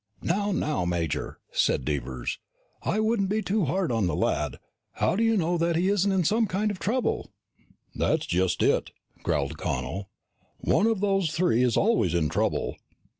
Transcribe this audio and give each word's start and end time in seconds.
"Now, 0.23 0.51
now, 0.51 0.83
Major," 0.83 1.37
said 1.51 1.85
Devers. 1.85 2.39
"I 2.81 2.99
wouldn't 2.99 3.29
be 3.29 3.43
too 3.43 3.65
hard 3.65 3.91
on 3.91 4.07
the 4.07 4.15
lad. 4.15 4.57
How 4.93 5.15
do 5.15 5.21
you 5.23 5.37
know 5.37 5.59
that 5.59 5.75
he 5.75 5.89
isn't 5.89 6.11
in 6.11 6.23
some 6.23 6.47
kind 6.47 6.71
of 6.71 6.79
trouble?" 6.79 7.29
"That's 7.93 8.25
just 8.25 8.63
it," 8.63 8.89
growled 9.21 9.59
Connel. 9.59 10.09
"One 10.57 10.87
of 10.87 11.01
those 11.01 11.29
three 11.31 11.61
is 11.61 11.77
always 11.77 12.15
in 12.15 12.29
trouble." 12.29 12.77